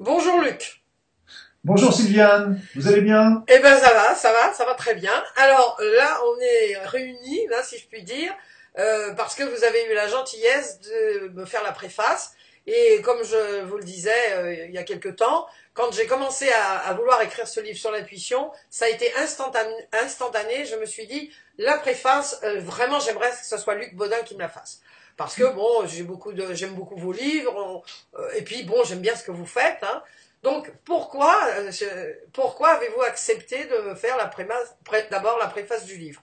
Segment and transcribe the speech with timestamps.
[0.00, 0.82] Bonjour Luc.
[1.62, 3.44] Bonjour Sylviane, vous allez bien?
[3.48, 5.12] Eh ben ça va, ça va, ça va très bien.
[5.36, 8.32] Alors là, on est réunis, là, si je puis dire,
[8.78, 12.32] euh, parce que vous avez eu la gentillesse de me faire la préface.
[12.66, 16.48] Et comme je vous le disais euh, il y a quelque temps, quand j'ai commencé
[16.50, 20.64] à, vouloir écrire ce livre sur l'intuition, ça a été instantané, instantané.
[20.64, 24.34] Je me suis dit, la préface, euh, vraiment, j'aimerais que ce soit Luc Baudin qui
[24.34, 24.80] me la fasse.
[25.20, 27.82] Parce que bon, j'ai beaucoup j'aime beaucoup vos livres,
[28.38, 29.82] et puis bon, j'aime bien ce que vous faites.
[29.82, 30.00] Hein.
[30.42, 34.30] Donc pourquoi, euh, pourquoi avez-vous accepté de faire la
[35.10, 36.22] d'abord la préface du livre?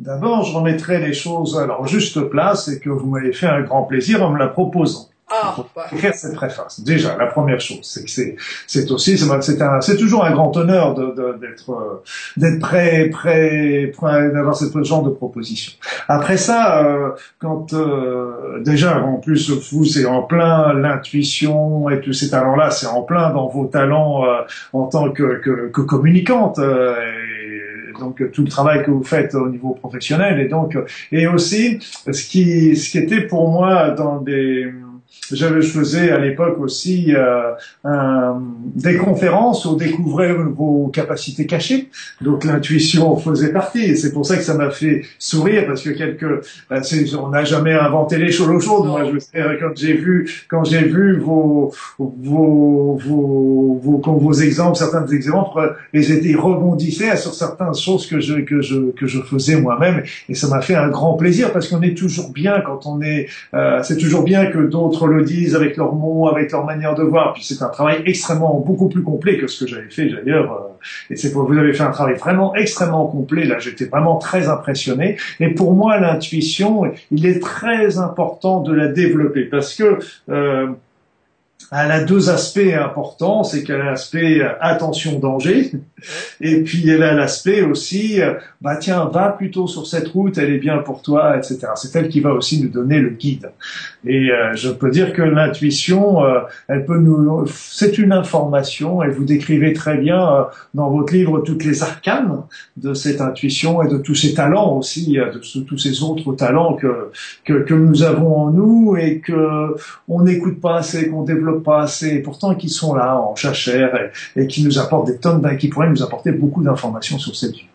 [0.00, 3.60] D'abord, je remettrai les choses à leur juste place et que vous m'avez fait un
[3.60, 5.08] grand plaisir en me la proposant.
[5.32, 5.54] Ah,
[5.92, 6.80] écrire cette préface.
[6.80, 8.34] Déjà, la première chose, c'est que c'est,
[8.66, 12.02] c'est aussi, c'est un, c'est toujours un grand honneur de, d'être, euh,
[12.36, 15.72] d'être prêt, prêt, prêt d'avoir ce genre de proposition.
[16.08, 22.12] Après ça, euh, quand euh, déjà, en plus, vous, c'est en plein l'intuition et tous
[22.12, 24.24] ces talents-là, c'est en plein dans vos talents
[24.72, 26.58] en tant que, que, que communicante.
[26.58, 30.78] et donc tout le travail que vous faites au niveau professionnel et donc
[31.12, 34.72] et aussi ce qui ce qui était pour moi dans des
[35.32, 37.52] je, faisais à l'époque aussi euh,
[37.84, 38.40] un,
[38.74, 41.88] des conférences où on découvrait vos capacités cachées.
[42.20, 43.84] Donc l'intuition faisait partie.
[43.84, 46.80] Et c'est pour ça que ça m'a fait sourire parce que quelques, euh,
[47.18, 48.84] on n'a jamais inventé les choses au chaud.
[48.84, 49.20] Moi, je
[49.60, 56.10] quand j'ai vu, quand j'ai vu vos, vos, vos, vos, vos, exemples, certains exemples, ils
[56.12, 60.02] étaient rebondissaient sur certaines choses que je, que je, que je faisais moi-même.
[60.28, 63.28] Et ça m'a fait un grand plaisir parce qu'on est toujours bien quand on est,
[63.54, 67.02] euh, c'est toujours bien que d'autres le disent avec leurs mots, avec leur manière de
[67.02, 67.32] voir.
[67.34, 70.52] Puis c'est un travail extrêmement beaucoup plus complet que ce que j'avais fait d'ailleurs.
[70.52, 73.44] Euh, et c'est pour vous avez fait un travail vraiment extrêmement complet.
[73.44, 75.16] Là, j'étais vraiment très impressionné.
[75.38, 80.68] Et pour moi, l'intuition, il est très important de la développer parce que euh,
[81.72, 85.72] elle a deux aspects importants, c'est qu'elle a l'aspect euh, attention danger,
[86.40, 90.52] et puis elle a l'aspect aussi, euh, bah tiens, va plutôt sur cette route, elle
[90.52, 91.68] est bien pour toi, etc.
[91.76, 93.50] C'est elle qui va aussi nous donner le guide.
[94.04, 96.22] Et euh, je peux dire que l'intuition,
[96.68, 101.64] elle peut nous, c'est une information, et vous décrivez très bien dans votre livre toutes
[101.64, 102.42] les arcanes
[102.76, 107.10] de cette intuition et de tous ces talents aussi, de tous ces autres talents que,
[107.44, 109.76] que, que nous avons en nous et que
[110.08, 114.10] on n'écoute pas assez, qu'on développe pas assez, et pourtant qui sont là en chachère
[114.36, 117.66] et, qui nous apportent des tonnes, qui pourraient nous apporter beaucoup d'informations sur cette vie.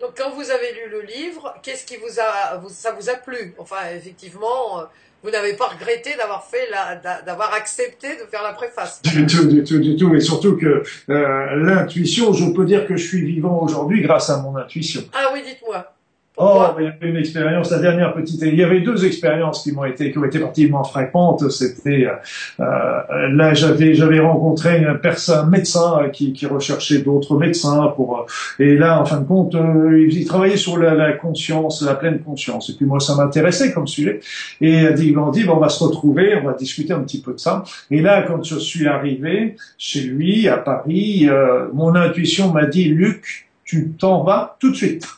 [0.00, 3.54] Donc quand vous avez lu le livre, qu'est-ce qui vous a, ça vous a plu?
[3.58, 4.82] Enfin, effectivement, euh,
[5.22, 6.68] vous n'avez pas regretté d'avoir fait
[7.24, 9.00] d'avoir accepté de faire la préface.
[9.02, 12.96] Du tout, du tout, du tout, et surtout que euh, l'intuition, je peux dire que
[12.96, 15.02] je suis vivant aujourd'hui grâce à mon intuition.
[15.12, 15.91] Ah oui, dites-moi.
[16.38, 18.40] Oh, il y avait une expérience, la dernière petite.
[18.40, 21.50] Il y avait deux expériences qui m'ont été qui ont été particulièrement fréquentes.
[21.50, 22.06] C'était
[22.58, 28.20] euh, là, j'avais j'avais rencontré une personne, un médecin qui, qui recherchait d'autres médecins pour.
[28.20, 31.94] Euh, et là, en fin de compte, euh, il, travaillait sur la, la, conscience, la
[31.94, 32.70] pleine conscience.
[32.70, 34.20] Et puis moi, ça m'intéressait comme sujet.
[34.62, 37.40] Et il m'a dit, on va se retrouver, on va discuter un petit peu de
[37.40, 37.62] ça.
[37.90, 42.84] Et là, quand je suis arrivé chez lui à Paris, euh, mon intuition m'a dit,
[42.84, 45.08] Luc, tu t'en vas tout de suite.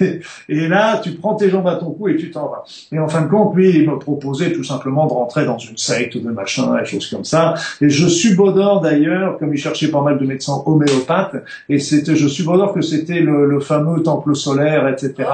[0.48, 2.64] et là, tu prends tes jambes à ton cou et tu t'en vas.
[2.92, 5.76] Et en fin de compte, lui, il me proposait tout simplement de rentrer dans une
[5.76, 7.54] secte de machin, des choses comme ça.
[7.80, 11.36] Et je subodore d'ailleurs, comme il cherchait pas mal de médecins homéopathes,
[11.68, 15.28] et c'était, je subodore que c'était le, fameux temple solaire, etc.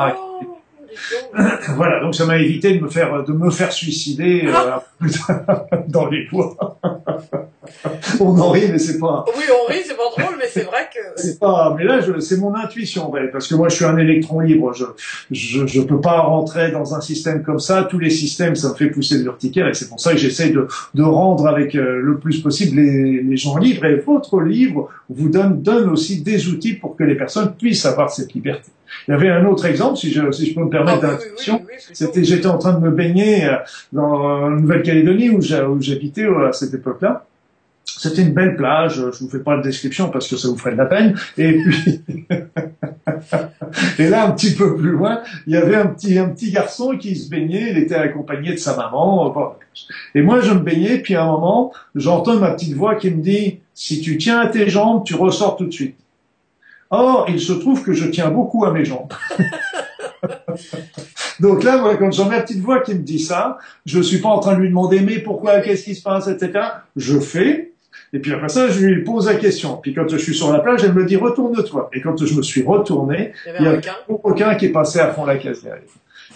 [1.77, 5.07] voilà, donc ça m'a évité de me faire de me faire suicider euh,
[5.89, 6.79] dans les bois.
[8.21, 9.25] on en rit, mais c'est pas.
[9.37, 11.01] Oui, on rit, c'est pas drôle, mais c'est vrai que.
[11.17, 11.75] C'est pas.
[11.77, 14.73] Mais là, c'est mon intuition, ouais, parce que moi, je suis un électron libre.
[14.73, 14.85] Je,
[15.31, 17.87] je, je peux pas rentrer dans un système comme ça.
[17.89, 20.51] Tous les systèmes, ça me fait pousser le vertical, et c'est pour ça que j'essaie
[20.51, 23.85] de, de rendre avec euh, le plus possible les, les gens libres.
[23.85, 28.11] Et votre livre vous donne donne aussi des outils pour que les personnes puissent avoir
[28.11, 28.71] cette liberté.
[29.09, 31.63] Il y avait un autre exemple, si je, si je peux me permettre ah, d'intuition.
[31.93, 33.57] C'était, j'étais en train de me baigner euh,
[33.93, 37.25] dans Nouvelle-Calédonie où j'habitais euh, à cette époque-là.
[37.85, 40.73] C'était une belle plage, je vous fais pas la description parce que ça vous ferait
[40.73, 41.15] de la peine.
[41.39, 42.03] Et puis,
[43.99, 46.97] et là, un petit peu plus loin, il y avait un petit, un petit garçon
[46.99, 49.35] qui se baignait, il était accompagné de sa maman.
[50.15, 53.23] Et moi, je me baignais, puis à un moment, j'entends ma petite voix qui me
[53.23, 55.97] dit, si tu tiens à tes jambes, tu ressors tout de suite.
[56.91, 59.13] Or, il se trouve que je tiens beaucoup à mes jambes.
[61.41, 64.29] Donc là, moi, quand j'ai ma petite voix qui me dit ça, je suis pas
[64.29, 66.61] en train de lui demander mais pourquoi, qu'est-ce qui se passe, etc.
[66.95, 67.72] Je fais,
[68.15, 69.79] et puis après ça, je lui pose la question.
[69.79, 71.89] Puis quand je suis sur la plage, elle me dit retourne-toi.
[71.95, 75.25] Et quand je me suis retourné, il y a, aucun qui est passé à fond
[75.25, 75.83] la case derrière.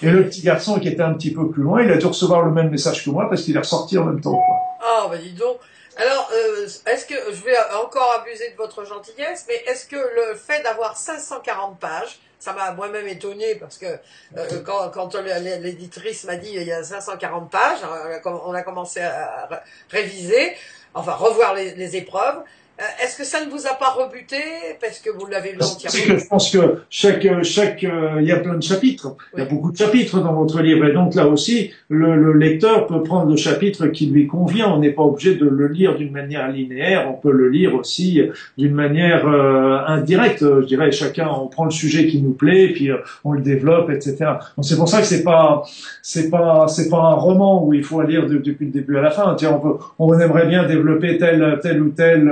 [0.02, 2.42] Et le petit garçon qui était un petit peu plus loin, il a dû recevoir
[2.42, 4.38] le même message que moi parce qu'il est ressorti en même temps.
[4.80, 5.58] Ah, bah dis donc.
[5.98, 10.34] Alors, euh, est-ce que je vais encore abuser de votre gentillesse, mais est-ce que le
[10.34, 16.36] fait d'avoir 540 pages, ça m'a moi-même étonné parce que euh, quand, quand l'éditrice m'a
[16.36, 17.78] dit il y a 540 pages,
[18.26, 19.48] on a commencé à
[19.88, 20.54] réviser,
[20.96, 22.42] enfin revoir les, les épreuves.
[22.78, 24.36] Euh, est-ce que ça ne vous a pas rebuté
[24.78, 28.32] parce que vous l'avez lu C'est que je pense que chaque chaque euh, il y
[28.32, 31.14] a plein de chapitres, il y a beaucoup de chapitres dans votre livre et donc
[31.14, 34.68] là aussi le, le, lecteur peut prendre le chapitre qui lui convient.
[34.68, 38.20] On n'est pas obligé de le lire d'une manière linéaire, on peut le lire aussi
[38.58, 40.40] d'une manière euh, indirecte.
[40.40, 42.90] Je dirais chacun on prend le sujet qui nous plaît puis
[43.24, 44.16] on le développe etc.
[44.54, 45.62] Donc c'est pour ça que c'est pas
[46.02, 49.10] c'est pas c'est pas un roman où il faut lire depuis le début à la
[49.10, 49.34] fin.
[49.34, 52.30] Tiens on peut on aimerait bien développer tel tel ou tel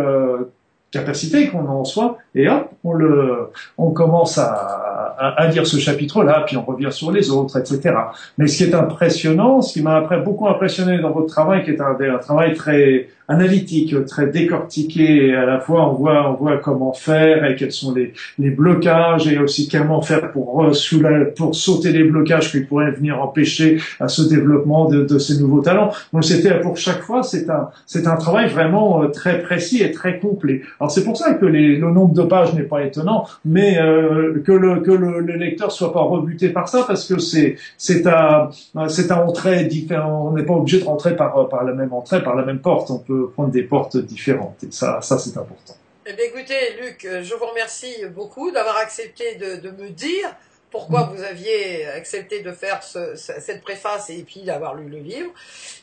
[0.99, 4.51] capacité qu'on en soi, et hop, on le, on commence à,
[5.19, 7.95] à, à lire ce chapitre-là, puis on revient sur les autres, etc.
[8.39, 11.71] Mais ce qui est impressionnant, ce qui m'a après beaucoup impressionné dans votre travail, qui
[11.71, 16.35] est un, un travail très analytique, très décortiqué, et à la fois on voit, on
[16.35, 20.71] voit comment faire et quels sont les, les blocages, et aussi comment faire pour,
[21.37, 25.63] pour sauter les blocages qui pourraient venir empêcher à ce développement de, de ces nouveaux
[25.63, 25.91] talents.
[26.13, 30.19] Donc c'était pour chaque fois, c'est un, un travail vraiment euh, très précis et très
[30.19, 30.63] complet.
[30.79, 34.43] Alors c'est pour ça que les, le nombre de pages n'est pas étonnant, mais euh,
[34.45, 38.07] que, le, que le, le, lecteur soit pas rebuté par ça, parce que c'est c'est
[38.07, 38.51] un
[38.89, 39.09] c'est
[39.69, 40.29] différent.
[40.31, 42.91] On n'est pas obligé de rentrer par par la même entrée, par la même porte.
[43.35, 45.77] Prendre des portes différentes, et ça ça c'est important.
[46.07, 50.29] Eh bien, écoutez, Luc, je vous remercie beaucoup d'avoir accepté de, de me dire
[50.71, 51.15] pourquoi mm.
[51.15, 55.31] vous aviez accepté de faire ce, cette préface et puis d'avoir lu le livre.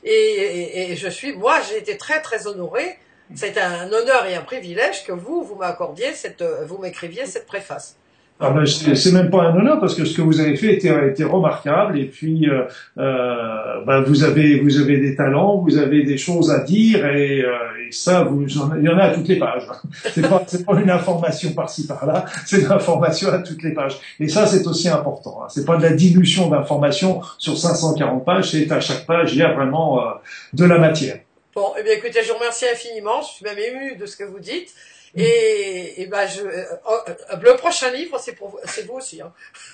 [0.04, 2.98] Et, et, et je suis, moi, j'ai été très très honorée
[3.36, 7.96] c'est un honneur et un privilège que vous, vous m'accordiez cette, vous m'écriviez cette préface.
[8.44, 11.10] Ah ben, c'est même pas un honneur parce que ce que vous avez fait était,
[11.10, 12.64] était remarquable et puis euh,
[12.98, 17.42] euh, ben vous avez vous avez des talents, vous avez des choses à dire et,
[17.42, 17.52] euh,
[17.88, 19.68] et ça vous il y en a à toutes les pages.
[20.12, 24.00] C'est pas c'est pas une information par-ci par-là, c'est une information à toutes les pages.
[24.20, 25.44] Et ça c'est aussi important.
[25.44, 25.48] Hein.
[25.50, 29.44] C'est pas de la dilution d'informations sur 540 pages, c'est à chaque page il y
[29.44, 30.12] a vraiment euh,
[30.54, 31.20] de la matière.
[31.54, 33.22] Bon, eh bien écoutez, je vous remercie infiniment.
[33.22, 34.74] Je suis même ému de ce que vous dites.
[35.16, 36.64] Et, et ben je, euh,
[37.10, 39.22] euh, le prochain livre, c'est pour vous, c'est vous aussi.
[39.22, 39.34] Hein.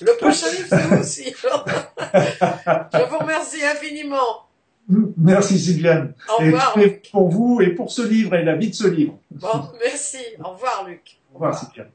[0.00, 1.34] le prochain livre, c'est vous aussi.
[1.34, 4.48] je vous remercie infiniment.
[5.18, 6.14] Merci Sylviane.
[6.28, 6.78] Au revoir.
[6.78, 9.18] Et pour vous et pour ce livre et la vie de ce livre.
[9.30, 10.18] Bon, merci.
[10.42, 11.18] Au revoir Luc.
[11.30, 11.90] Au revoir Sylviane.